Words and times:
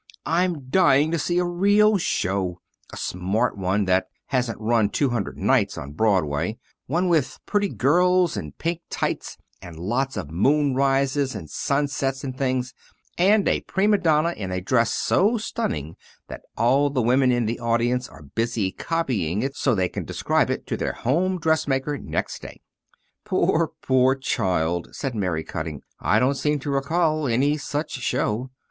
I'm 0.25 0.61
dying 0.71 1.11
to 1.11 1.19
see 1.19 1.37
a 1.37 1.43
real 1.43 1.99
show 1.99 2.59
a 2.91 2.97
smart 2.97 3.55
one 3.55 3.85
that 3.85 4.07
hasn't 4.29 4.59
run 4.59 4.89
two 4.89 5.11
hundred 5.11 5.37
nights 5.37 5.77
on 5.77 5.91
Broadway 5.91 6.57
one 6.87 7.07
with 7.07 7.37
pretty 7.45 7.69
girls, 7.69 8.35
and 8.35 8.57
pink 8.57 8.81
tights, 8.89 9.37
and 9.61 9.75
a 9.75 9.81
lot 9.83 10.17
of 10.17 10.31
moonrises, 10.31 11.35
and 11.35 11.47
sunsets 11.47 12.23
and 12.23 12.35
things, 12.35 12.73
and 13.19 13.47
a 13.47 13.61
prima 13.61 13.99
donna 13.99 14.31
in 14.35 14.51
a 14.51 14.59
dress 14.59 14.91
so 14.91 15.37
stunning 15.37 15.95
that 16.29 16.41
all 16.57 16.89
the 16.89 17.03
women 17.03 17.31
in 17.31 17.45
the 17.45 17.59
audience 17.59 18.09
are 18.09 18.23
busy 18.23 18.71
copying 18.71 19.43
it 19.43 19.55
so 19.55 19.75
they 19.75 19.87
can 19.87 20.03
describe 20.03 20.49
it 20.49 20.65
to 20.65 20.75
their 20.75 20.93
home 20.93 21.37
dressmaker 21.39 21.99
next 21.99 22.41
day." 22.41 22.59
"Poor, 23.23 23.71
poor 23.83 24.15
child," 24.15 24.87
said 24.93 25.13
Mary 25.13 25.43
Cutting, 25.43 25.83
"I 25.99 26.17
don't 26.17 26.33
seem 26.33 26.57
to 26.61 26.71
recall 26.71 27.27
any 27.27 27.55
such 27.57 27.91
show." 27.91 28.49